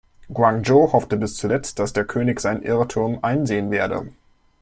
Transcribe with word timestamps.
Gwang-jo 0.33 0.87
hoffte 0.93 1.15
bis 1.15 1.35
zuletzt, 1.35 1.77
dass 1.77 1.93
der 1.93 2.05
König 2.05 2.39
seinen 2.39 2.63
Irrtum 2.63 3.23
einsehen 3.23 3.69
werde. 3.69 4.07